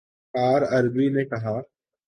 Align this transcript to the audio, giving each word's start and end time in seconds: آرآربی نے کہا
آرآربی 0.33 1.09
نے 1.09 1.23
کہا 1.25 1.55